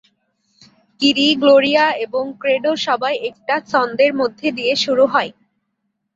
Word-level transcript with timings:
কিরি, 0.99 1.27
Gloria 1.41 1.85
এবং 2.05 2.23
Credo 2.41 2.71
সবাই 2.85 3.13
একটা 3.29 3.55
ছন্দের 3.69 4.11
মধ্যে 4.15 4.47
দিয়ে 4.57 4.73
শুরু 4.83 5.03
হয়। 5.07 5.31